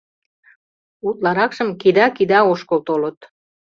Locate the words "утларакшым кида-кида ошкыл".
1.07-2.79